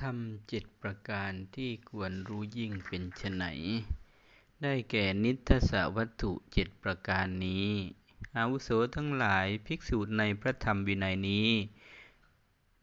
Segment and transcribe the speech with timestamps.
[0.00, 0.16] ธรรม
[0.48, 3.44] เจ็ดประการที่ควรรู้ยิ่งเป็นไฉน
[4.62, 7.68] ได้แก่นิทธศวัตถุเจ็ดประการนี้
[8.36, 11.50] อาวุโสทั้งหลายภิกษุในพระธรรมวินัยนี้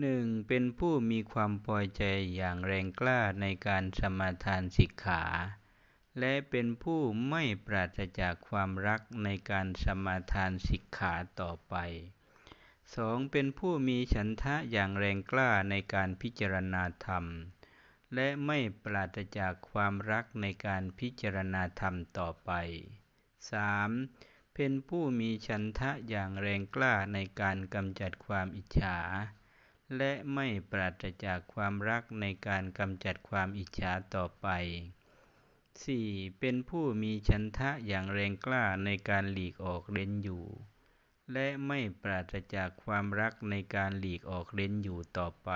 [0.00, 2.02] หนึ่งเป็นผู้มีความพอใจ
[2.34, 5.22] อย่างแรงกล้าในการสมาทานสิกขา
[6.18, 11.74] และเป็นผู้ไม่ปราศจากความรักในการสมาทานสิกขาต่อไป
[12.96, 17.24] สองเป็นผู้มีฉันทะอย่างแรงกล้าในการพิจารณาธรรม
[18.14, 22.50] และไม่ปราศจากความรักในการพิจารณาธรรมต่อไป
[23.50, 23.90] สาม
[24.54, 28.98] เป็นผู้มีฉันทะอย่างแรงกล้าในการกำจัดความอิจฉา
[29.96, 34.48] และไม่ปราศจากความรักในการกำจัดความอิจฉาต่อไป
[35.64, 36.40] 4.
[36.40, 40.44] เป็นผู้มีฉันทะอย่างแรงกล้าในการหลีกออกเร้นอยู่
[41.32, 45.50] และไม่ปราศจากความรักในการหลีกออกเร้นอยู่ต่อไป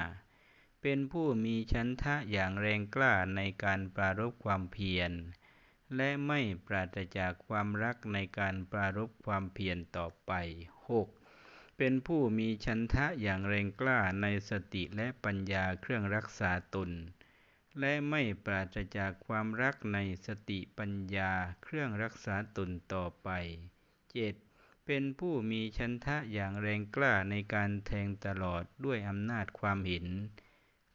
[0.00, 0.82] 5.
[0.82, 5.12] เป็นผู้มีชันทะอย่างแรงกล้าในการปรารบความเพียร
[5.96, 10.32] และไม่ปราศจากความรักในการปรารบความเพียรต่อไป
[11.06, 11.78] 6.
[11.78, 16.90] เป็นผู้มีชันทะอย่างแรงกล้าในสติและปัญญาเครื่องรักษาตน
[17.80, 23.28] และไม่ปราศจากความรักในสติปัญญาเครื่องรักษาตนต่อไป
[24.14, 24.45] 7.
[24.86, 30.06] เป็นผู้มีชันทะอย่างแรงกล้าในการแทงตลอดด้วยอำนาจความเห็น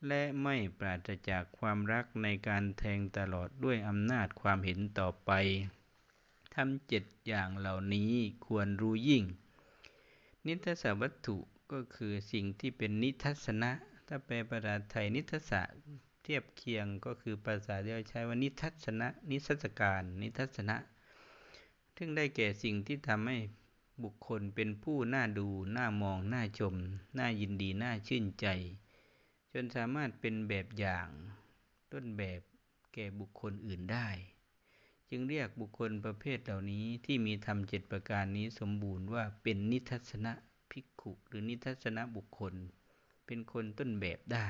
[0.08, 5.32] และไม่ปราศจากความรักในการแทงตลอดด้วยอำนาจความเห็นต่อไป
[6.56, 8.12] ทำเจ็ดอย่างเหล่านี้
[8.48, 9.24] ควรรู้ยิ่ง
[10.48, 11.38] นิทัศวัตถุ
[11.72, 13.72] ก็คือสิ่งที่เป็นนิทัศนะ
[14.08, 15.52] ถ้าแปลภาษาไทยนิทัศ
[16.24, 20.76] เทียบเคียงก็คือภาษาที่เราใช้ว่านิทัศนะ นิทัศการ นิทัศนะ
[21.98, 23.38] ซึ่งได้แก่สิ่งที่ทำให้
[24.04, 25.48] บุคคลเป็นผู้น่าดู
[25.78, 26.76] น่ามอง น่าชม
[27.18, 28.48] น่ายินดี น่าชื่นใจ
[29.54, 31.08] จนสามารถเป็นแบบอย่าง
[31.92, 32.42] ต้นแบบ
[32.94, 34.10] แก่บุคคลอื่นได้
[35.10, 40.34] จึงเรียกบุคคลประเภทเหล่านี้ที่มีธรรมเจ็ดประการนี้สมบูรณ์ว่าเป็นนิทัศนะ
[40.72, 42.54] ภิกขุ หรือนิทัศนะบุคคล
[43.26, 44.48] เป็นคนต้นแบบได้